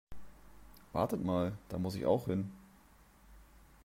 [0.93, 2.49] Wartet mal, da muss ich auch hin.